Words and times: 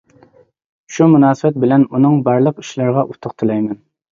شۇ 0.95 1.09
مۇناسىۋەت 1.11 1.59
بىلەن، 1.65 1.85
ئۇنىڭ 1.91 2.17
بارلىق 2.31 2.65
ئىشلىرىغا 2.65 3.07
ئۇتۇق 3.13 3.37
تىلەيمەن. 3.43 3.79